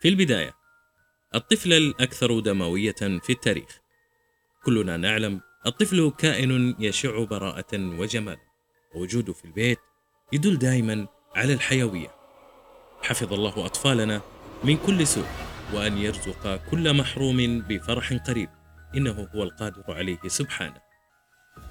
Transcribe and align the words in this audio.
في 0.00 0.08
البداية 0.08 0.54
الطفلة 1.34 1.76
الأكثر 1.76 2.40
دموية 2.40 2.92
في 3.22 3.30
التاريخ. 3.30 3.80
كلنا 4.64 4.96
نعلم 4.96 5.40
الطفل 5.66 6.12
كائن 6.18 6.74
يشع 6.78 7.24
براءة 7.24 7.74
وجمال. 7.74 8.36
ووجوده 8.94 9.32
في 9.32 9.44
البيت 9.44 9.78
يدل 10.32 10.58
دائما 10.58 11.06
على 11.36 11.52
الحيوية. 11.52 12.14
حفظ 13.02 13.32
الله 13.32 13.66
أطفالنا 13.66 14.20
من 14.64 14.76
كل 14.76 15.06
سوء 15.06 15.26
وأن 15.72 15.98
يرزق 15.98 16.70
كل 16.70 16.94
محروم 16.94 17.60
بفرح 17.60 18.12
قريب. 18.12 18.48
إنه 18.96 19.28
هو 19.34 19.42
القادر 19.42 19.84
عليه 19.88 20.18
سبحانه. 20.26 20.80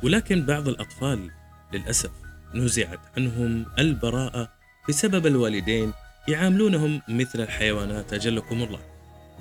ولكن 0.04 0.46
بعض 0.46 0.68
الأطفال 0.68 1.32
للأسف 1.74 2.12
نزعت 2.56 3.00
عنهم 3.18 3.66
البراءة 3.80 4.54
بسبب 4.90 5.28
الوالدين 5.28 5.94
يعاملونهم 6.28 7.02
مثل 7.08 7.42
الحيوانات 7.42 8.14
أجلكم 8.14 8.64
الله. 8.64 8.80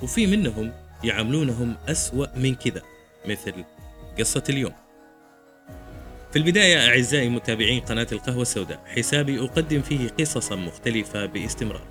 وفي 0.03 0.27
منهم 0.27 0.73
يعاملونهم 1.05 1.77
أسوأ 1.89 2.27
من 2.37 2.55
كذا 2.55 2.83
مثل 3.29 3.53
قصة 4.19 4.43
اليوم. 4.49 4.73
في 6.33 6.37
البداية 6.39 6.89
أعزائي 6.89 7.29
متابعين 7.29 7.81
قناة 7.81 8.07
القهوة 8.13 8.43
السوداء 8.43 8.85
حسابي 8.87 9.41
أقدم 9.41 9.83
فيه 9.83 10.09
قصصا 10.09 10.57
مختلفة 10.57 11.27
باستمرار. 11.27 11.87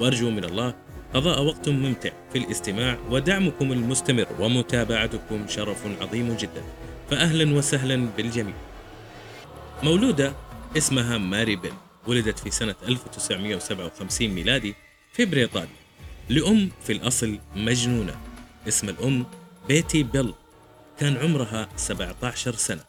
وأرجو 0.00 0.30
من 0.30 0.44
الله 0.44 0.74
قضاء 1.14 1.42
وقت 1.42 1.68
ممتع 1.68 2.10
في 2.32 2.38
الاستماع 2.38 2.98
ودعمكم 3.10 3.72
المستمر 3.72 4.26
ومتابعتكم 4.40 5.48
شرف 5.48 5.86
عظيم 6.00 6.36
جدا. 6.36 6.62
فأهلا 7.10 7.56
وسهلا 7.56 8.08
بالجميع. 8.16 8.54
مولودة 9.82 10.32
اسمها 10.76 11.18
ماري 11.18 11.56
بيل 11.56 11.72
ولدت 12.06 12.38
في 12.38 12.50
سنة 12.50 12.74
1957 12.88 14.28
ميلادي 14.28 14.74
في 15.12 15.24
بريطانيا. 15.24 15.68
لأم 16.28 16.70
في 16.86 16.92
الأصل 16.92 17.38
مجنونة. 17.56 18.16
اسم 18.68 18.88
الأم 18.88 19.26
بيتي 19.68 20.02
بيل. 20.02 20.34
كان 20.98 21.16
عمرها 21.16 21.68
17 21.76 22.54
سنة. 22.54 22.84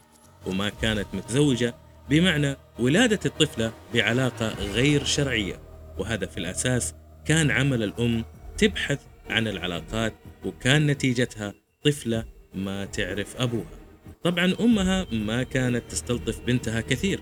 وما 0.45 0.69
كانت 0.69 1.07
متزوجة 1.13 1.75
بمعنى 2.09 2.57
ولادة 2.79 3.19
الطفلة 3.25 3.73
بعلاقة 3.93 4.47
غير 4.47 5.03
شرعية. 5.03 5.59
وهذا 5.97 6.25
في 6.25 6.37
الأساس 6.37 6.93
كان 7.25 7.51
عمل 7.51 7.83
الأم 7.83 8.25
تبحث 8.57 8.99
عن 9.29 9.47
العلاقات 9.47 10.13
وكان 10.45 10.87
نتيجتها 10.87 11.53
طفلة 11.83 12.25
ما 12.53 12.85
تعرف 12.85 13.35
أبوها. 13.37 13.79
طبعا 14.23 14.55
أمها 14.59 15.07
ما 15.11 15.43
كانت 15.43 15.91
تستلطف 15.91 16.39
بنتها 16.39 16.81
كثير. 16.81 17.19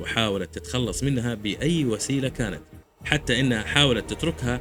وحاولت 0.00 0.58
تتخلص 0.58 1.02
منها 1.02 1.34
بأي 1.34 1.84
وسيلة 1.84 2.28
كانت 2.28 2.60
حتى 3.04 3.40
إنها 3.40 3.62
حاولت 3.62 4.10
تتركها 4.10 4.60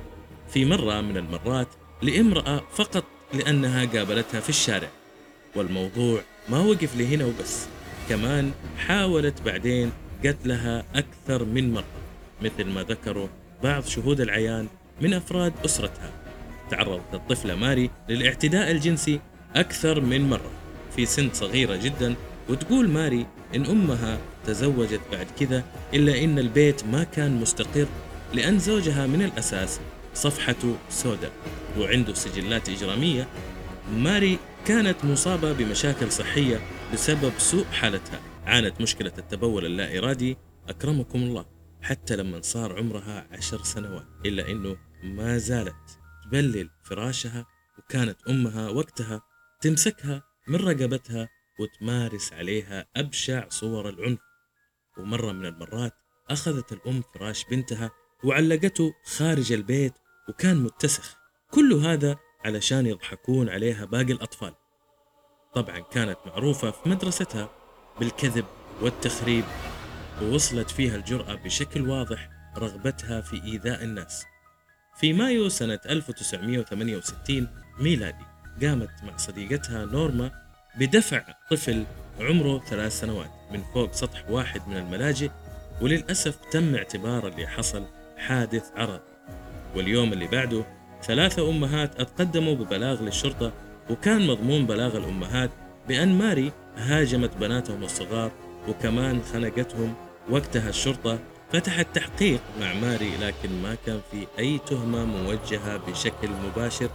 في 0.53 0.65
مرة 0.65 1.01
من 1.01 1.17
المرات 1.17 1.67
لامرأة 2.01 2.63
فقط 2.73 3.05
لأنها 3.33 3.85
قابلتها 3.85 4.39
في 4.39 4.49
الشارع. 4.49 4.89
والموضوع 5.55 6.21
ما 6.49 6.59
وقف 6.59 6.97
لهنا 6.97 7.25
وبس 7.25 7.65
كمان 8.09 8.51
حاولت 8.77 9.41
بعدين 9.41 9.91
قتلها 10.25 10.85
أكثر 10.95 11.45
من 11.45 11.73
مرة 11.73 11.83
مثل 12.41 12.65
ما 12.65 12.83
ذكروا 12.83 13.27
بعض 13.63 13.85
شهود 13.85 14.21
العيان 14.21 14.67
من 15.01 15.13
أفراد 15.13 15.53
أسرتها. 15.65 16.11
تعرضت 16.69 17.13
الطفلة 17.13 17.55
ماري 17.55 17.89
للاعتداء 18.09 18.71
الجنسي 18.71 19.19
أكثر 19.55 20.01
من 20.01 20.29
مرة 20.29 20.51
في 20.95 21.05
سن 21.05 21.29
صغيرة 21.33 21.75
جدا 21.75 22.15
وتقول 22.49 22.89
ماري 22.89 23.25
إن 23.55 23.65
أمها 23.65 24.19
تزوجت 24.45 25.01
بعد 25.11 25.27
كذا 25.39 25.63
إلا 25.93 26.23
إن 26.23 26.39
البيت 26.39 26.85
ما 26.85 27.03
كان 27.03 27.41
مستقر 27.41 27.87
لأن 28.33 28.59
زوجها 28.59 29.07
من 29.07 29.21
الأساس 29.21 29.79
صفحته 30.13 30.75
سوداء 30.89 31.31
وعنده 31.79 32.13
سجلات 32.13 32.69
إجرامية. 32.69 33.27
ماري 33.95 34.39
كانت 34.65 35.05
مصابة 35.05 35.53
بمشاكل 35.53 36.11
صحية 36.11 36.61
بسبب 36.93 37.31
سوء 37.37 37.65
حالتها. 37.65 38.19
عانت 38.45 38.81
مشكلة 38.81 39.13
التبول 39.17 39.65
اللا 39.65 39.97
إرادي 39.97 40.37
أكرمكم 40.69 41.19
الله. 41.19 41.45
حتى 41.81 42.15
لما 42.15 42.41
صار 42.41 42.77
عمرها 42.77 43.27
عشر 43.31 43.63
سنوات 43.63 44.05
إلا 44.25 44.51
أنه 44.51 44.77
ما 45.03 45.37
زالت 45.37 45.99
تبلل 46.23 46.69
فراشها 46.83 47.45
وكانت 47.79 48.17
أمها 48.29 48.69
وقتها 48.69 49.21
تمسكها 49.61 50.23
من 50.47 50.55
رقبتها 50.55 51.29
وتمارس 51.59 52.33
عليها 52.33 52.85
أبشع 52.95 53.49
صور 53.49 53.89
العنف. 53.89 54.19
ومرة 54.97 55.31
من 55.31 55.45
المرات 55.45 55.93
أخذت 56.29 56.71
الأم 56.71 57.03
فراش 57.13 57.45
بنتها 57.45 57.91
وعلقته 58.23 58.93
خارج 59.05 59.51
البيت 59.51 59.93
وكان 60.29 60.57
متسخ. 60.57 61.15
كل 61.51 61.73
هذا 61.73 62.17
علشان 62.45 62.85
يضحكون 62.85 63.49
عليها 63.49 63.85
باقي 63.85 64.11
الأطفال. 64.11 64.53
طبعا 65.53 65.79
كانت 65.79 66.17
معروفة 66.25 66.71
في 66.71 66.89
مدرستها 66.89 67.49
بالكذب 67.99 68.45
والتخريب 68.81 69.43
ووصلت 70.21 70.69
فيها 70.69 70.95
الجرأة 70.95 71.35
بشكل 71.35 71.89
واضح 71.89 72.29
رغبتها 72.57 73.21
في 73.21 73.43
إيذاء 73.43 73.83
الناس. 73.83 74.25
في 74.99 75.13
مايو 75.13 75.49
سنة 75.49 75.79
1968 75.85 77.47
ميلادي 77.79 78.25
قامت 78.61 79.03
مع 79.03 79.17
صديقتها 79.17 79.85
نورما 79.85 80.42
بدفع 80.79 81.21
طفل 81.51 81.83
عمره 82.19 82.59
ثلاث 82.59 82.99
سنوات. 82.99 83.29
من 83.51 83.63
فوق 83.73 83.93
سطح 83.93 84.29
واحد 84.29 84.67
من 84.67 84.77
الملاجئ 84.77 85.29
وللأسف 85.81 86.35
تم 86.51 86.75
اعتبار 86.75 87.27
اللي 87.27 87.47
حصل 87.47 87.85
حادث 88.17 88.63
عرض. 88.75 88.99
واليوم 89.75 90.13
اللي 90.13 90.27
بعده 90.27 90.63
ثلاثة 91.03 91.49
أمهات 91.49 91.99
أتقدموا 91.99 92.55
ببلاغ 92.55 93.03
للشرطة 93.03 93.51
وكان 93.89 94.27
مضمون 94.27 94.65
بلاغ 94.65 94.97
الأمهات 94.97 95.49
بأن 95.87 96.17
ماري 96.17 96.51
هاجمت 96.77 97.37
بناتهم 97.37 97.83
الصغار 97.83 98.31
وكمان 98.67 99.21
خنقتهم 99.33 99.93
وقتها 100.29 100.69
الشرطة. 100.69 101.19
فتحت 101.51 101.87
تحقيق 101.93 102.39
مع 102.61 102.73
ماري 102.73 103.17
لكن 103.21 103.61
ما 103.61 103.75
كان 103.85 104.01
في 104.11 104.27
أي 104.39 104.59
تهمة 104.67 105.05
موجهة 105.05 105.77
بشكل 105.77 106.29
مباشر. 106.45 106.89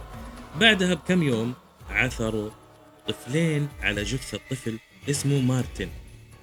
بعدها 0.59 0.93
بكم 0.93 1.23
يوم 1.23 1.53
عثروا 1.89 2.49
طفلين 3.09 3.67
على 3.81 4.03
جثة 4.03 4.39
طفل 4.51 4.79
اسمه 5.09 5.39
مارتن 5.39 5.89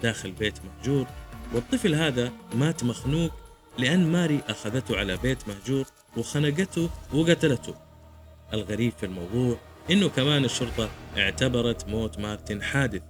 داخل 0.02 0.32
بيت 0.32 0.54
مهجور 0.64 1.06
والطفل 1.54 1.94
هذا 1.94 2.32
مات 2.54 2.84
مخنوق 2.84 3.32
لأن 3.78 4.12
ماري 4.12 4.40
أخذته 4.48 4.96
على 4.96 5.16
بيت 5.16 5.48
مهجور 5.48 5.84
وخنقته 6.16 6.90
وقتلته. 7.14 7.74
الغريب 8.52 8.92
في 8.92 9.06
الموضوع 9.06 9.58
إنه 9.90 10.08
كمان 10.08 10.44
الشرطة 10.44 10.90
اعتبرت 11.18 11.88
موت 11.88 12.18
مارتن 12.18 12.62
حادث. 12.62 13.02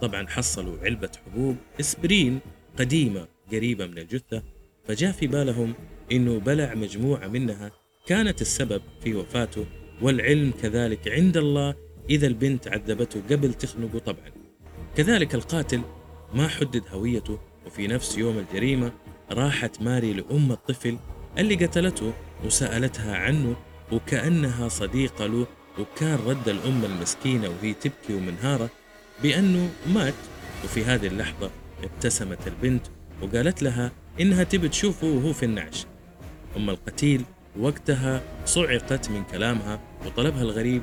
طبعا 0.00 0.26
حصلوا 0.26 0.78
علبة 0.82 1.10
حبوب 1.26 1.56
إسبرين 1.80 2.40
قديمة 2.78 3.28
قريبة 3.52 3.86
من 3.86 3.98
الجثة 3.98 4.42
فجاء 4.88 5.12
في 5.12 5.26
بالهم 5.26 5.74
إنه 6.12 6.38
بلع 6.38 6.74
مجموعة 6.74 7.26
منها 7.26 7.70
كانت 8.06 8.40
السبب 8.40 8.82
في 9.04 9.14
وفاته 9.14 9.66
والعلم 10.02 10.52
كذلك 10.62 11.08
عند 11.08 11.36
الله 11.36 11.87
إذا 12.10 12.26
البنت 12.26 12.68
عذبته 12.68 13.22
قبل 13.30 13.54
تخنقه 13.54 13.98
طبعا. 13.98 14.30
كذلك 14.96 15.34
القاتل 15.34 15.82
ما 16.34 16.48
حدد 16.48 16.82
هويته 16.90 17.38
وفي 17.66 17.86
نفس 17.86 18.18
يوم 18.18 18.38
الجريمة 18.38 18.92
راحت 19.32 19.82
ماري 19.82 20.12
لأم 20.12 20.52
الطفل 20.52 20.98
اللي 21.38 21.54
قتلته 21.54 22.12
وسألتها 22.44 23.16
عنه 23.16 23.56
وكأنها 23.92 24.68
صديقة 24.68 25.26
له 25.26 25.46
وكان 25.78 26.18
رد 26.26 26.48
الأم 26.48 26.84
المسكينة 26.84 27.48
وهي 27.48 27.74
تبكي 27.74 28.14
ومنهارة 28.14 28.70
بأنه 29.22 29.70
مات. 29.94 30.14
وفي 30.64 30.84
هذه 30.84 31.06
اللحظة 31.06 31.50
ابتسمت 31.82 32.48
البنت 32.48 32.86
وقالت 33.22 33.62
لها 33.62 33.92
إنها 34.20 34.44
تبي 34.44 34.68
تشوفه 34.68 35.06
وهو 35.06 35.32
في 35.32 35.42
النعش. 35.42 35.86
أم 36.56 36.70
القتيل 36.70 37.24
وقتها 37.58 38.22
صعقت 38.44 39.10
من 39.10 39.24
كلامها 39.24 39.80
وطلبها 40.06 40.42
الغريب 40.42 40.82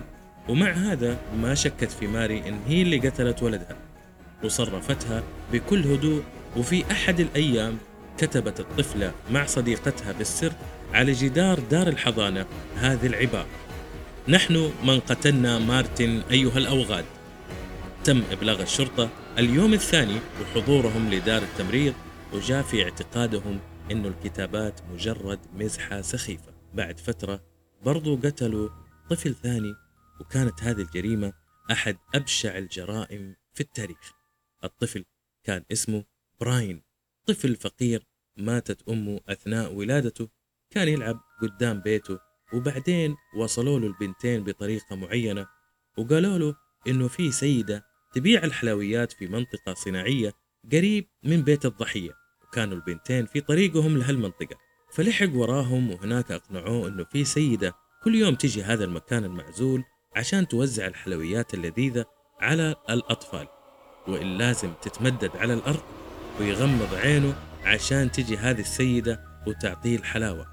ومع 0.50 0.72
هذا 0.72 1.18
ما 1.42 1.56
شكت 1.56 1.92
في 1.92 2.08
ماري 2.08 2.50
إن 2.50 2.60
هي 2.68 2.82
اللي 2.82 2.98
قتلت 2.98 3.44
ولدها 3.44 3.78
وصرفتها 4.44 5.24
بكل 5.54 5.80
هدوء 5.88 6.24
وفي 6.58 6.92
أحد 6.92 7.20
الأيام 7.20 7.78
كتبت 8.18 8.60
الطفلة 8.60 9.12
مع 9.32 9.46
صديقتها 9.46 10.12
بالسر 10.12 10.54
على 10.94 11.12
جدار 11.12 11.60
دار 11.60 11.88
الحضانة 11.88 12.46
هذه 12.76 13.08
العبارة 13.08 13.48
نحن 14.28 14.72
من 14.84 15.00
قتلنا 15.00 15.60
مارتن 15.60 16.22
أيها 16.32 16.58
الأوغاد. 16.58 17.06
تم 18.04 18.24
إبلاغ 18.32 18.62
الشرطة 18.62 19.10
اليوم 19.38 19.74
الثاني 19.74 20.20
وحضورهم 20.42 21.10
لدار 21.14 21.42
التمريض 21.42 21.94
وجاء 22.34 22.62
في 22.62 22.84
اعتقادهم 22.84 23.60
أن 23.92 24.06
الكتابات 24.06 24.80
مجرد 24.94 25.40
مزحة 25.56 26.02
سخيفة. 26.02 26.54
بعد 26.74 27.00
فترة 27.00 27.42
برضو 27.86 28.16
قتلوا 28.16 28.70
طفل 29.10 29.36
ثاني 29.44 29.85
وكانت 30.20 30.64
هذه 30.64 30.82
الجريمة 30.82 31.34
أحد 31.72 31.98
أبشع 32.16 32.58
الجرائم 32.58 33.36
في 33.54 33.62
التاريخ. 33.62 34.12
الطفل 34.64 35.06
كان 35.44 35.64
اسمه 35.72 36.04
براين. 36.40 36.82
طفل 37.26 37.56
فقير 37.56 38.08
ماتت 38.38 38.90
أمه 38.90 39.20
أثناء 39.30 39.74
ولادته. 39.74 40.30
كان 40.70 40.88
يلعب 40.88 41.20
قدام 41.42 41.82
بيته 41.82 42.20
وبعدين 42.54 43.16
وصلوا 43.38 43.80
له 43.80 43.88
البنتين 43.88 44.44
بطريقة 44.44 44.96
معينة 44.96 45.48
وقالوا 45.98 46.38
له 46.38 46.56
إنه 46.88 47.08
في 47.08 47.32
سيدة 47.32 47.86
تبيع 48.14 48.44
الحلويات 48.44 49.12
في 49.12 49.28
منطقة 49.28 49.74
صناعية 49.74 50.34
قريب 50.72 51.08
من 51.24 51.42
بيت 51.42 51.66
الضحية 51.66 52.12
وكانوا 52.44 52.78
البنتين 52.78 53.26
في 53.26 53.42
طريقهم 53.42 53.98
لهالمنطقة. 53.98 54.58
فلحق 54.94 55.30
وراهم 55.34 55.92
وهناك 55.92 56.32
أقنعوه 56.32 56.88
إنه 56.88 57.04
في 57.04 57.26
سيدة 57.26 57.74
كل 58.04 58.16
يوم 58.16 58.36
تجي 58.36 58.64
هذا 58.64 58.86
المكان 58.86 59.24
المعزول 59.24 59.84
عشان 60.16 60.48
توزع 60.48 60.88
الحلويات 60.88 61.54
اللذيذة 61.54 62.06
على 62.42 62.76
الأطفال. 62.90 63.48
وإن 64.08 64.38
لازم 64.38 64.74
تتمدد 64.82 65.32
على 65.36 65.54
الأرض 65.54 65.84
ويغمض 66.40 66.96
عينه 66.96 67.36
عشان 67.64 68.12
تجي 68.12 68.38
هذه 68.38 68.60
السيدة 68.60 69.20
وتعطيه 69.48 69.96
الحلاوة. 69.96 70.48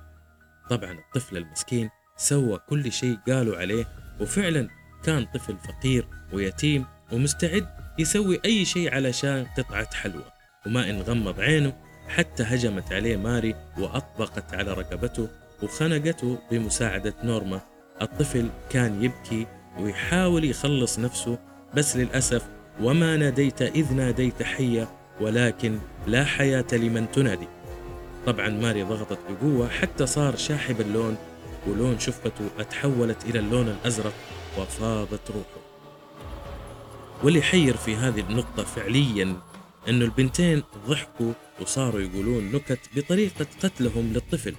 طبعا 0.70 0.92
الطفل 0.92 1.36
المسكين 1.36 1.90
سوى 2.16 2.58
كل 2.68 2.92
شيء 2.92 3.18
قالوا 3.28 3.56
عليه 3.56 3.88
وفعلا 4.20 4.68
كان 5.04 5.26
طفل 5.34 5.56
فقير 5.58 6.08
ويتيم 6.32 6.84
ومستعد 7.12 7.68
يسوي 7.98 8.40
أي 8.44 8.64
شيء 8.64 8.94
علشان 8.94 9.46
قطعة 9.58 9.94
حلوى. 9.94 10.24
وما 10.66 10.90
إن 10.90 11.02
غمض 11.02 11.40
عينه 11.40 11.76
حتى 12.08 12.42
هجمت 12.42 12.92
عليه 12.92 13.16
ماري 13.16 13.54
وأطبقت 13.78 14.54
على 14.54 14.72
رقبته 14.72 15.28
وخنقته 15.62 16.38
بمساعدة 16.50 17.14
نورما. 17.24 17.60
الطفل 18.02 18.48
كان 18.70 19.04
يبكي 19.04 19.46
ويحاول 19.78 20.44
يخلص 20.44 20.98
نفسه 20.98 21.38
بس 21.74 21.96
للأسف 21.96 22.42
وما 22.80 23.16
ناديت 23.16 23.62
إذ 23.62 23.94
ناديت 23.94 24.42
حية 24.42 24.88
ولكن 25.20 25.78
لا 26.06 26.24
حياة 26.24 26.66
لمن 26.72 27.10
تنادي. 27.12 27.48
طبعا 28.26 28.48
ماري 28.48 28.82
ضغطت 28.82 29.18
بقوة 29.30 29.68
حتى 29.68 30.06
صار 30.06 30.36
شاحب 30.36 30.80
اللون 30.80 31.16
ولون 31.66 31.98
شفته 31.98 32.48
أتحولت 32.58 33.24
إلى 33.24 33.38
اللون 33.38 33.68
الأزرق 33.68 34.14
وفاضت 34.58 35.30
روحه. 35.30 35.62
واللي 37.24 37.38
يحير 37.38 37.76
في 37.76 37.96
هذه 37.96 38.20
النقطة 38.20 38.62
فعليا 38.62 39.36
أنه 39.88 40.04
البنتين 40.04 40.62
ضحكوا 40.88 41.32
وصاروا 41.60 42.00
يقولون 42.00 42.52
نكت 42.52 42.80
بطريقة 42.96 43.46
قتلهم 43.62 44.12
للطفل. 44.12 44.54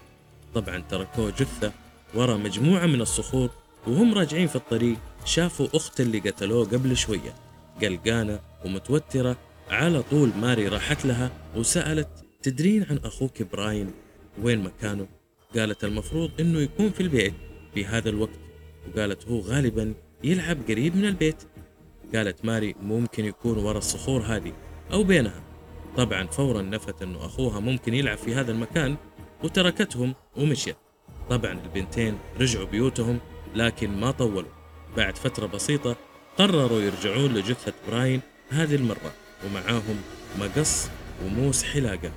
طبعا 0.56 0.84
تركوه 0.90 1.30
جثة 1.30 1.72
ورا 2.16 2.38
مجموعة 2.38 2.86
من 2.86 3.02
الصخور 3.02 3.50
وهم 3.88 4.14
راجعين 4.14 4.48
في 4.48 4.56
الطريق 4.56 4.98
شافوا 5.26 5.68
أخت 5.74 6.02
اللي 6.02 6.20
قتلوه 6.20 6.66
قبل 6.66 6.98
شوية 6.98 7.36
قلقانة 7.82 8.40
ومتوترة 8.66 9.38
على 9.70 10.04
طول 10.04 10.32
ماري 10.42 10.68
راحت 10.68 11.06
لها 11.06 11.32
وسألت 11.56 12.10
تدرين 12.42 12.84
عن 12.90 13.00
أخوك 13.04 13.44
براين 13.44 13.92
وين 14.42 14.64
مكانه؟ 14.64 15.08
قالت 15.56 15.84
المفروض 15.84 16.32
إنه 16.40 16.60
يكون 16.60 16.90
في 16.90 17.04
البيت 17.04 17.34
في 17.74 17.86
هذا 17.86 18.10
الوقت. 18.10 18.40
وقالت 18.88 19.28
هو 19.28 19.40
غالبا 19.40 19.94
يلعب 20.24 20.58
قريب 20.70 20.96
من 20.96 21.06
البيت. 21.06 21.44
قالت 22.16 22.46
ماري 22.46 22.76
ممكن 22.82 23.26
يكون 23.26 23.58
ورا 23.58 23.78
الصخور 23.78 24.22
هذه 24.22 24.54
أو 24.92 25.04
بينها. 25.04 25.44
طبعا 25.98 26.28
فورا 26.28 26.62
نفت 26.62 27.02
أنه 27.02 27.26
أخوها 27.26 27.60
ممكن 27.60 27.94
يلعب 27.94 28.18
في 28.18 28.36
هذا 28.36 28.52
المكان 28.52 28.98
وتركتهم 29.44 30.16
ومشيت. 30.38 30.78
طبعا 31.30 31.52
البنتين 31.52 32.18
رجعوا 32.40 32.66
بيوتهم 32.66 33.20
لكن 33.56 34.00
ما 34.00 34.12
طولوا. 34.12 34.52
بعد 34.98 35.18
فترة 35.18 35.46
بسيطة 35.46 35.96
قرروا 36.38 36.82
يرجعون 36.82 37.34
لجثة 37.34 37.74
براين 37.88 38.22
هذه 38.50 38.76
المرة 38.76 39.14
ومعاهم 39.46 40.02
مقص 40.40 40.90
وموس 41.26 41.64
حلاقة. 41.64 42.12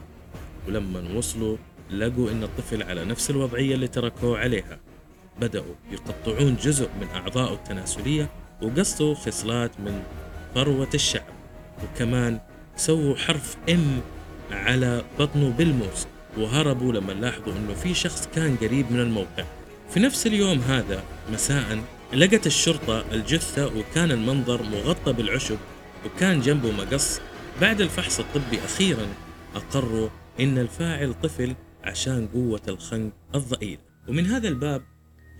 ولما 0.69 1.17
وصلوا 1.17 1.57
لقوا 1.91 2.31
إن 2.31 2.43
الطفل 2.43 2.83
على 2.83 3.05
نفس 3.05 3.31
الوضعية 3.31 3.75
اللي 3.75 3.89
تركوه 3.89 4.39
عليها. 4.39 4.79
بدأوا 5.41 5.75
يقطعون 5.91 6.57
جزء 6.57 6.89
من 7.01 7.09
أعضائه 7.15 7.55
التناسلية 7.55 8.31
وقصوا 8.63 9.15
خصلات 9.15 9.81
من 9.81 10.03
فروة 10.55 10.91
الشعب. 10.95 11.35
وكمان 11.85 12.41
سووا 12.77 13.17
حرف 13.17 13.57
ام 13.71 14.01
على 14.51 15.05
بطنه 15.19 15.51
بالموس. 15.51 16.07
وهربوا 16.39 16.93
لما 16.93 17.13
لاحظوا 17.13 17.53
إنه 17.53 17.75
في 17.75 17.95
شخص 17.95 18.29
كان 18.35 18.57
قريب 18.57 18.93
من 18.93 19.01
الموقع. 19.01 19.45
في 19.91 20.01
نفس 20.01 20.27
اليوم 20.27 20.59
هذا 20.59 21.05
مساء 21.33 21.85
لقت 22.15 22.47
الشرطة 22.47 23.05
الجثة 23.13 23.67
وكان 23.79 24.11
المنظر 24.11 24.63
مغطى 24.63 25.13
بالعشب 25.13 25.59
وكان 26.07 26.41
جنبه 26.41 26.73
مقص. 26.73 27.21
بعد 27.61 27.81
الفحص 27.81 28.21
الطبي 28.21 28.59
أخيرا 28.65 29.07
أقروا 29.55 30.09
إن 30.41 30.59
الفاعل 30.59 31.15
طفل 31.15 31.55
عشان 31.85 32.29
قوة 32.29 32.63
الخنق 32.69 33.13
الضئيلة 33.35 33.83
ومن 34.09 34.27
هذا 34.27 34.49
الباب 34.49 34.83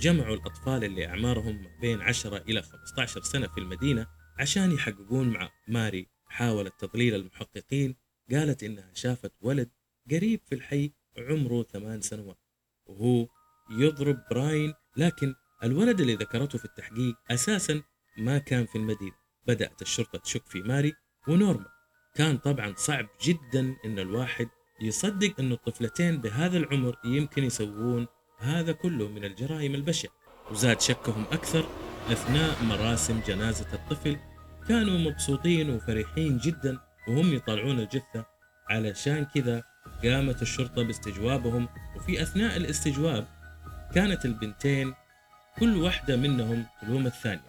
جمعوا 0.01 0.35
الأطفال 0.35 0.85
اللي 0.85 1.07
أعمارهم 1.07 1.67
بين 1.81 2.01
10 2.01 2.37
إلى 2.37 2.63
15 2.63 3.23
سنة 3.23 3.47
في 3.47 3.61
المدينة 3.61 4.07
عشان 4.39 4.73
يحققون 4.73 5.29
مع 5.29 5.49
ماري. 5.69 6.09
حاولت 6.29 6.73
تضليل 6.79 7.15
المحققين 7.15 7.97
قالت 8.33 8.63
إنها 8.63 8.91
شافت 8.95 9.33
ولد 9.41 9.71
قريب 10.11 10.41
في 10.49 10.55
الحي 10.55 10.93
عمره 11.19 11.63
ثمان 11.63 12.01
سنوات. 12.01 12.39
وهو 12.87 13.27
يضرب 13.71 14.19
براين 14.31 14.75
لكن 14.97 15.35
الولد 15.65 16.01
اللي 16.01 16.15
ذكرته 16.15 16.59
في 16.59 16.65
التحقيق 16.65 17.15
أساسا 17.31 17.83
ما 18.19 18.39
كان 18.39 18.67
في 18.67 18.79
المدينة. 18.79 19.17
بدأت 19.47 19.83
الشرطة 19.83 20.19
تشك 20.19 20.47
في 20.47 20.63
ماري 20.63 20.93
ونورما. 21.29 21.67
كان 22.15 22.39
طبعا 22.39 22.75
صعب 22.77 23.07
جدا 23.23 23.77
إن 23.85 23.99
الواحد 23.99 24.49
يصدق 24.81 25.41
أن 25.41 25.53
الطفلتين 25.53 26.21
بهذا 26.21 26.59
العمر 26.59 26.97
يمكن 27.05 27.45
يسوون 27.45 28.07
هذا 28.39 28.73
كله 28.73 29.09
من 29.09 29.25
الجرائم 29.25 29.75
البشعة. 29.75 30.11
وزاد 30.51 30.81
شكهم 30.81 31.25
أكثر 31.33 31.69
أثناء 32.11 32.63
مراسم 32.65 33.21
جنازة 33.27 33.75
الطفل. 33.75 34.17
كانوا 34.69 34.99
مبسوطين 34.99 35.71
وفرحين 35.71 36.39
جدا 36.39 36.79
وهم 37.09 37.35
يطلعون 37.35 37.81
الجثة 37.81 38.27
علشان 38.69 39.25
كذا 39.25 39.63
قامت 40.05 40.43
الشرطة 40.43 40.83
باستجوابهم 40.83 41.69
وفي 41.97 42.23
أثناء 42.23 42.57
الاستجواب 42.57 43.27
كانت 43.95 44.25
البنتين 44.25 44.95
كل 45.59 45.77
واحدة 45.77 46.17
منهم 46.17 46.67
تلوم 46.83 47.07
الثانية 47.07 47.41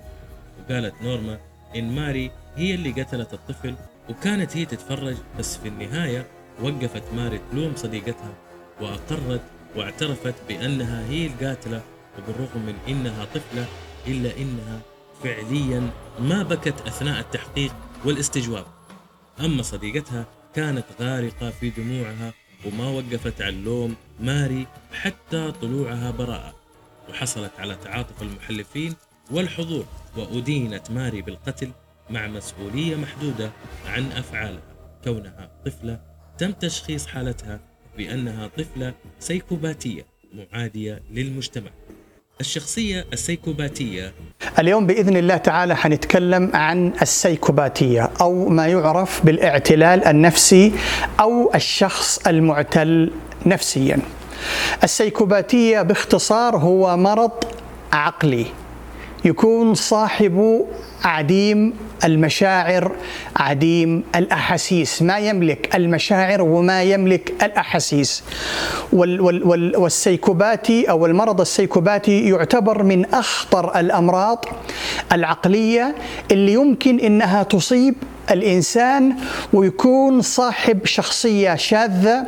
وقالت 0.60 1.02
نورما 1.02 1.40
إن 1.76 1.96
ماري 1.96 2.32
هي 2.56 2.76
اللي 2.76 3.02
قتلت 3.02 3.34
الطفل 3.34 3.76
وكانت 4.10 4.58
هي 4.58 4.66
تتفرج 4.66 5.16
بس 5.40 5.58
في 5.58 5.68
النهاية 5.68 6.28
وقفت 6.62 7.04
ماري 7.16 7.42
تلوم 7.52 7.76
صديقتها 7.76 8.34
وأقرت 8.82 9.42
واعترفت 9.76 10.36
بأنها 10.48 11.10
هي 11.10 11.28
القاتلة 11.28 11.82
وبالرغم 12.18 12.62
من 12.66 12.76
إنها 12.88 13.26
طفلة 13.26 13.66
إلا 14.08 14.38
إنها 14.38 14.80
فعليا 15.24 15.90
ما 16.20 16.44
بكت 16.44 16.82
أثناء 16.88 17.20
التحقيق 17.20 17.74
والاستجواب. 18.06 18.66
أما 19.40 19.64
صديقتها 19.64 20.26
كانت 20.56 20.86
غارقة 21.02 21.50
في 21.50 21.70
دموعها 21.70 22.34
وما 22.66 22.88
وقفت 22.90 23.42
عن 23.42 23.64
لوم 23.64 23.96
ماري 24.20 24.68
حتى 24.92 25.52
طلوعها 25.62 26.12
براءة. 26.12 26.56
وحصلت 27.10 27.52
على 27.58 27.76
تعاطف 27.76 28.22
المحلفين 28.22 28.96
والحضور 29.32 29.86
وأدينت 30.18 30.92
ماري 30.92 31.22
بالقتل 31.22 31.72
مع 32.10 32.28
مسؤولية 32.28 32.96
محدودة 32.96 33.52
عن 33.86 34.12
أفعالها. 34.12 34.62
كونها 35.04 35.52
طفلة 35.66 36.02
تم 36.38 36.52
تشخيص 36.52 37.08
حالتها 37.08 37.60
بأنها 37.98 38.48
طفلة 38.48 38.94
سيكوباتية 39.20 40.06
معادية 40.34 41.04
للمجتمع. 41.12 41.72
الشخصية 42.42 43.06
السيكوباتية. 43.14 44.14
اليوم 44.60 44.88
بإذن 44.88 45.18
الله 45.18 45.38
تعالى 45.38 45.76
حنتكلم 45.76 46.52
عن 46.54 46.94
السيكوباتية 47.02 48.10
أو 48.22 48.50
ما 48.50 48.68
يعرف 48.68 49.26
بالاعتلال 49.26 50.06
النفسي 50.06 50.74
أو 51.20 51.52
الشخص 51.56 52.28
المعتل 52.28 53.12
نفسيا. 53.46 54.00
السيكوباتية 54.84 55.82
باختصار 55.82 56.58
هو 56.58 56.98
مرض 56.98 57.44
عقلي. 57.94 58.46
يكون 59.26 59.74
صاحبه 59.74 60.68
عديم 61.04 61.74
المشاعر 62.04 62.92
عديم 63.36 64.04
الأحاسيس. 64.16 65.02
ما 65.02 65.18
يملك 65.18 65.76
المشاعر 65.76 66.42
وما 66.42 66.84
يملك 66.84 67.34
الأحاسيس. 67.44 68.24
وال 68.94 69.22
وال 69.22 69.44
وال 69.44 69.78
والسيكوباتي 69.78 70.90
أو 70.90 71.06
المرض 71.06 71.42
السيكوباتي 71.42 72.30
يعتبر 72.30 72.84
من 72.84 73.06
أخطر 73.06 73.80
الأمراض 73.80 74.46
العقلية 75.12 75.96
اللي 76.32 76.54
يمكن 76.54 77.00
إنها 77.00 77.44
تصيب 77.44 77.96
الإنسان 78.32 79.16
ويكون 79.54 80.22
صاحب 80.22 80.86
شخصية 80.86 81.56
شاذة 81.56 82.26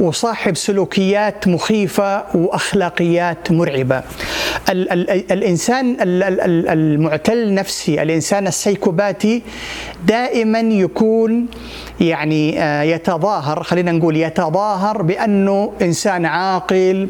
وصاحب 0.00 0.56
سلوكيات 0.56 1.48
مخيفة 1.48 2.24
وأخلاقيات 2.36 3.52
مرعبة. 3.52 4.02
ال 4.68 4.92
ال 4.92 5.32
الإنسان 5.32 5.96
المعتل 6.00 7.54
نفسي، 7.54 8.02
الإنسان 8.02 8.46
السيكوباتي 8.46 9.42
دائما 10.06 10.58
يكون 10.60 11.46
يعني 12.08 12.62
آه، 12.62 12.82
يتظاهر 12.82 13.62
خلينا 13.62 13.92
نقول 13.92 14.16
يتظاهر 14.16 15.02
بأنه 15.02 15.72
إنسان 15.82 16.26
عاقل 16.26 17.08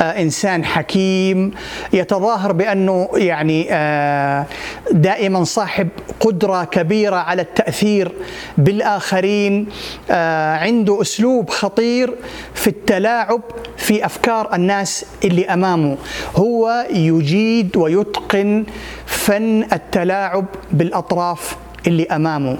آه، 0.00 0.02
إنسان 0.02 0.64
حكيم 0.64 1.50
يتظاهر 1.92 2.52
بأنه 2.52 3.08
يعني 3.14 3.66
آه، 3.70 4.46
دائما 4.92 5.44
صاحب 5.44 5.88
قدرة 6.20 6.64
كبيرة 6.64 7.16
على 7.16 7.42
التأثير 7.42 8.12
بالآخرين 8.58 9.66
عنده 10.10 11.02
أسلوب 11.02 11.50
خطير 11.50 12.14
في 12.54 12.66
التلاعب 12.66 13.40
في 13.76 14.06
أفكار 14.06 14.54
الناس 14.54 15.04
اللي 15.24 15.46
أمامه. 15.46 15.96
هو 16.36 16.86
يجيد 16.90 17.76
ويتقن 17.76 18.64
فن 19.06 19.62
التلاعب 19.72 20.44
بالأطراف 20.72 21.56
اللي 21.86 22.04
أمامه. 22.04 22.58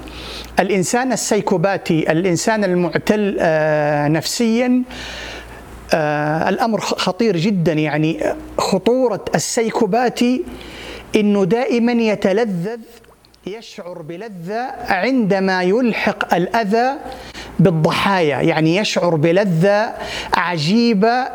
الإنسان 0.59 1.11
السيكوباتي 1.13 2.11
الإنسان 2.11 2.63
المعتل 2.63 3.37
آه، 3.39 4.07
نفسيا 4.07 4.83
آه، 5.93 6.49
الأمر 6.49 6.79
خطير 6.79 7.37
جدا. 7.37 7.73
يعني 7.73 8.23
خطورة 8.57 9.25
السيكوباتي 9.35 10.43
إنه 11.15 11.45
دائما 11.45 11.91
يتلذذ 11.91 12.79
يشعر 13.47 14.01
بلذة 14.01 14.61
عندما 14.87 15.63
يلحق 15.63 16.33
الأذى 16.33 16.91
بالضحايا. 17.59 18.41
يعني 18.41 18.75
يشعر 18.77 19.15
بلذة 19.15 19.93
عجيبة 20.33 21.27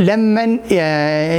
لما 0.00 0.58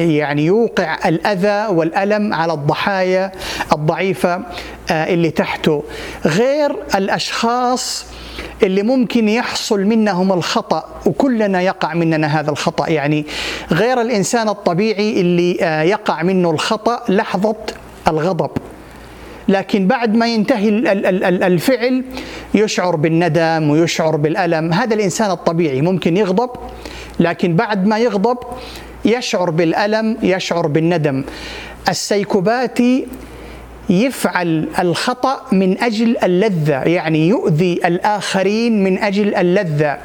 يعني 0.01 0.45
يوقع 0.45 1.07
الأذى 1.07 1.67
والألم 1.75 2.33
على 2.33 2.53
الضحايا 2.53 3.31
الضعيفة. 3.73 4.33
آه، 4.33 4.45
اللي 4.91 5.31
تحته. 5.31 5.83
غير 6.25 6.75
الأشخاص 6.95 8.05
اللي 8.63 8.83
ممكن 8.83 9.29
يحصل 9.29 9.79
منهم 9.79 10.33
الخطأ 10.33 11.01
وكلنا 11.05 11.61
يقع 11.61 11.93
مننا 11.93 12.39
هذا 12.39 12.51
الخطأ. 12.51 12.89
يعني 12.89 13.25
غير 13.71 14.01
الإنسان 14.01 14.49
الطبيعي 14.49 15.21
اللي 15.21 15.57
آه، 15.61 15.81
يقع 15.81 16.23
منه 16.23 16.51
الخطأ 16.51 17.03
لحظة 17.09 17.55
الغضب. 18.07 18.49
لكن 19.47 19.87
بعد 19.87 20.15
ما 20.15 20.27
ينتهي 20.27 20.69
الفعل 21.47 22.03
يشعر 22.53 22.95
بالندم 22.95 23.69
ويشعر 23.69 24.15
بالألم. 24.15 24.73
هذا 24.73 24.93
الإنسان 24.93 25.31
الطبيعي 25.31 25.81
ممكن 25.81 26.17
يغضب 26.17 26.49
لكن 27.19 27.55
بعد 27.55 27.85
ما 27.85 27.99
يغضب 27.99 28.37
يشعر 29.05 29.49
بالألم 29.49 30.17
يشعر 30.23 30.67
بالندم. 30.67 31.23
السيكوباتي 31.89 33.07
يفعل 33.89 34.67
الخطأ 34.79 35.41
من 35.51 35.83
أجل 35.83 36.17
اللذة 36.23 36.81
يعني 36.83 37.27
يؤذي 37.27 37.73
الآخرين 37.85 38.83
من 38.83 38.97
أجل 38.99 39.35
اللذة. 39.35 39.97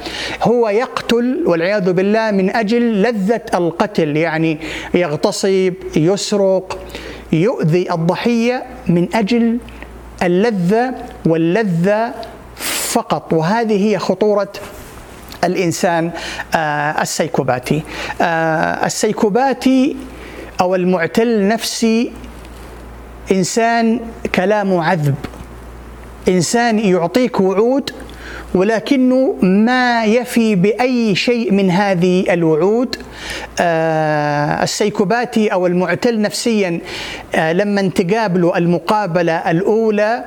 هو 0.43 0.69
يقتل 0.69 1.43
والعياذ 1.47 1.93
بالله 1.93 2.31
من 2.31 2.57
أجل 2.57 3.03
لذة 3.03 3.43
القتل 3.55 4.17
يعني 4.17 4.59
يغتصب 4.95 5.75
يسرق 5.97 6.79
يؤذي 7.33 7.93
الضحية 7.93 8.65
من 8.87 9.09
أجل 9.15 9.59
اللذة 10.23 10.95
واللذة 11.27 12.15
فقط. 12.93 13.33
وهذه 13.33 13.91
هي 13.91 13.99
خطورة 13.99 14.53
الإنسان 15.45 16.11
آه، 16.55 17.03
السيكوباتي. 17.03 17.83
آه، 18.21 18.87
السيكوباتي 18.87 19.97
أو 20.61 20.75
المعتل 20.75 21.49
نفسي 21.49 22.13
إنسان 23.33 24.01
كلامه 24.35 24.85
عذب. 24.85 25.15
إنسان 26.29 26.79
يعطيك 26.79 27.41
وعود 27.41 27.91
ولكنه 28.55 29.35
ما 29.43 30.05
يفي 30.05 30.55
بأي 30.55 31.15
شيء 31.15 31.53
من 31.53 31.71
هذه 31.71 32.33
الوعود. 32.33 32.97
آه 33.61 34.63
السيكوباتي 34.63 35.49
أو 35.49 35.67
المعتل 35.67 36.21
نفسيا 36.21 36.81
آه 37.35 37.53
لما 37.53 37.83
تقابله 37.89 38.59
المقابلة 38.59 39.33
الأولى 39.51 40.25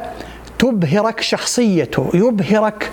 تبهرك 0.59 1.21
شخصيته 1.21 2.09
يبهرك 2.13 2.83
آه، 2.83 2.89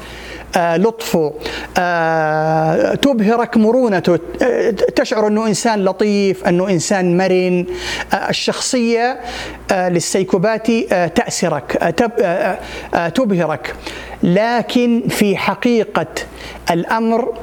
لطفه 0.56 1.34
آه، 1.78 2.94
تبهرك 2.94 3.56
مرونته 3.56 4.18
آه، 4.42 4.70
تشعر 4.70 5.26
أنه 5.26 5.46
إنسان 5.46 5.84
لطيف 5.84 6.44
أنه 6.44 6.68
إنسان 6.70 7.16
مرن. 7.16 7.66
الشخصية 8.28 9.20
للسيكوباتي 9.72 10.82
تأسرك. 11.14 11.94
تبهرك. 13.14 13.74
لكن 14.22 15.02
في 15.08 15.36
حقيقة 15.36 16.06
الأمر 16.70 17.34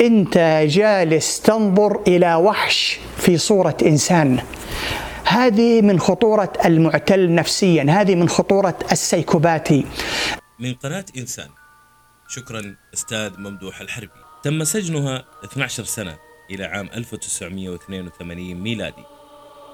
أنت 0.00 0.64
جالس 0.68 1.40
تنظر 1.40 2.00
إلى 2.08 2.34
وحش 2.34 3.00
في 3.16 3.38
صورة 3.38 3.76
إنسان. 3.86 4.38
هذه 5.24 5.82
من 5.82 6.00
خطورة 6.00 6.52
المعتل 6.64 7.34
نفسيا. 7.34 7.86
هذه 7.88 8.14
من 8.14 8.28
خطورة 8.28 8.78
السيكوباتي. 8.92 9.86
من 10.60 10.74
قناة 10.74 11.04
إنسان. 11.18 11.48
شكرا 12.28 12.74
أستاذ 12.94 13.40
ممدوح 13.40 13.80
الحربي. 13.80 14.20
تم 14.42 14.64
سجنها 14.64 15.24
12 15.44 15.84
سنة 15.84 16.18
إلى 16.50 16.64
عام 16.64 16.88
1982 16.94 18.54
ميلادي. 18.54 19.04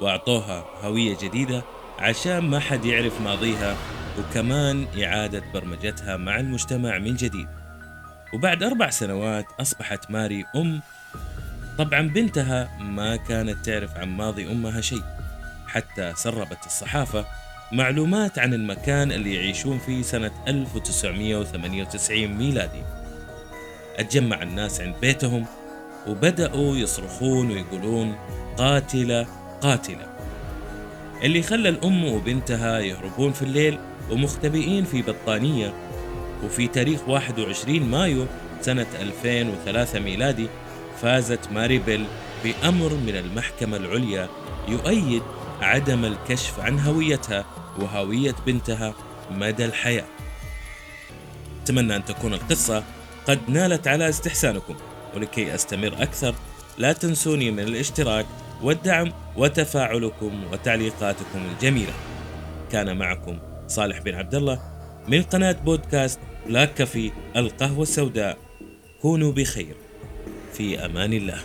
وأعطوها 0.00 0.64
هوية 0.82 1.16
جديدة 1.22 1.62
عشان 1.98 2.38
ما 2.38 2.58
حد 2.58 2.84
يعرف 2.84 3.20
ماضيها 3.20 3.76
وكمان 4.18 4.86
إعادة 5.02 5.42
برمجتها 5.54 6.16
مع 6.16 6.40
المجتمع 6.40 6.98
من 6.98 7.16
جديد. 7.16 7.48
وبعد 8.34 8.62
أربع 8.62 8.90
سنوات 8.90 9.46
أصبحت 9.60 10.10
ماري 10.10 10.44
أم. 10.56 10.80
طبعا 11.78 12.00
بنتها 12.00 12.78
ما 12.80 13.16
كانت 13.16 13.66
تعرف 13.66 13.96
عن 13.96 14.08
ماضي 14.08 14.52
أمها 14.52 14.80
شيء 14.80 15.02
حتى 15.66 16.12
سربت 16.16 16.66
الصحافة 16.66 17.26
معلومات 17.72 18.38
عن 18.38 18.54
المكان 18.54 19.12
اللي 19.12 19.34
يعيشون 19.34 19.78
فيه 19.78 20.02
سنة 20.02 20.30
1998 20.48 22.26
ميلادي. 22.26 22.82
أتجمع 23.98 24.42
الناس 24.42 24.80
عند 24.80 24.94
بيتهم 25.00 25.46
وبدأوا 26.06 26.76
يصرخون 26.76 27.50
ويقولون 27.50 28.16
قاتلة 28.56 29.26
قاتلة. 29.60 30.06
اللي 31.22 31.42
خلى 31.42 31.68
الأم 31.68 32.04
وبنتها 32.04 32.78
يهربون 32.78 33.32
في 33.32 33.42
الليل 33.42 33.78
ومختبئين 34.10 34.84
في 34.84 35.02
بطانية. 35.02 35.72
وفي 36.44 36.66
تاريخ 36.66 37.08
21 37.08 37.82
مايو 37.82 38.26
سنة 38.60 38.86
2003 39.00 40.00
ميلادي 40.00 40.46
فازت 41.02 41.52
ماري 41.52 41.78
بيل 41.78 42.04
بأمر 42.44 42.94
من 42.94 43.16
المحكمة 43.16 43.76
العليا 43.76 44.28
يؤيد 44.68 45.22
عدم 45.60 46.04
الكشف 46.04 46.60
عن 46.60 46.78
هويتها 46.78 47.44
وهوية 47.78 48.34
بنتها 48.46 48.94
مدى 49.30 49.64
الحياة. 49.64 50.06
أتمنى 51.62 51.96
أن 51.96 52.04
تكون 52.04 52.34
القصة 52.34 52.84
قد 53.26 53.38
نالت 53.48 53.88
على 53.88 54.08
استحسانكم 54.08 54.74
ولكي 55.14 55.54
أستمر 55.54 56.02
أكثر 56.02 56.34
لا 56.78 56.92
تنسوني 56.92 57.50
من 57.50 57.60
الاشتراك 57.60 58.26
والدعم 58.62 59.12
وتفاعلكم 59.36 60.44
وتعليقاتكم 60.52 61.46
الجميلة. 61.52 61.92
كان 62.72 62.98
معكم 62.98 63.38
صالح 63.68 63.98
بن 63.98 64.14
عبد 64.14 64.34
الله 64.34 64.62
من 65.08 65.22
قناة 65.22 65.52
بودكاست 65.52 66.20
بلاك 66.46 66.74
كافي 66.74 67.12
القهوة 67.36 67.82
السوداء. 67.82 68.38
كونوا 69.02 69.32
بخير. 69.32 69.76
في 70.52 70.84
أمان 70.84 71.12
الله. 71.12 71.38